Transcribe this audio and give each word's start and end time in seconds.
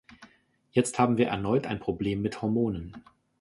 Jetzt 0.71 0.97
haben 0.97 1.17
wir 1.19 1.27
erneut 1.27 1.67
ein 1.67 1.79
Problem 1.79 2.23
mit 2.23 2.41
Hormonen. 2.41 3.03